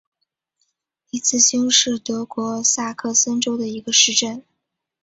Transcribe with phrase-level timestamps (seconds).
[1.11, 4.43] 里茨兴是德国萨克森州的一个市镇。